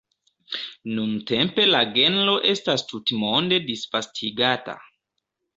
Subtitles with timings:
[0.93, 4.81] Nuntempe la genro estas tutmonde disvastigata.